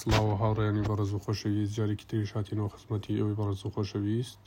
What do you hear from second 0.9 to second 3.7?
و خۆشەویست جارێکی تری شاتینەوە خزمەتی ئەوی بەڕز